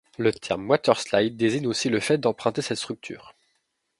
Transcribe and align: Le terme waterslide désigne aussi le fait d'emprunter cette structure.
Le 0.17 0.33
terme 0.33 0.67
waterslide 0.67 1.37
désigne 1.37 1.67
aussi 1.67 1.87
le 1.89 1.99
fait 1.99 2.17
d'emprunter 2.17 2.63
cette 2.63 2.79
structure. 2.79 3.35